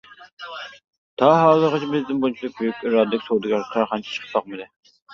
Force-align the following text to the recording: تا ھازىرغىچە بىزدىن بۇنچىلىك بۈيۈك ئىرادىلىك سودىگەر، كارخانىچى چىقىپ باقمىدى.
تا 1.23 1.27
ھازىرغىچە 1.41 1.91
بىزدىن 1.93 2.23
بۇنچىلىك 2.25 2.59
بۈيۈك 2.65 2.83
ئىرادىلىك 2.89 3.29
سودىگەر، 3.31 3.71
كارخانىچى 3.79 4.19
چىقىپ 4.21 4.37
باقمىدى. 4.37 4.73